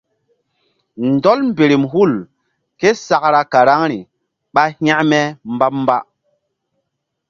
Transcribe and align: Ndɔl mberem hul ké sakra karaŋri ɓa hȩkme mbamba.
Ndɔl 1.09 1.39
mberem 1.49 1.83
hul 1.91 2.13
ké 2.79 2.89
sakra 3.05 3.41
karaŋri 3.51 3.99
ɓa 4.53 4.63
hȩkme 4.77 5.19
mbamba. 5.53 5.97